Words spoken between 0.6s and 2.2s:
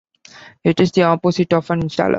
It is the opposite of an installer.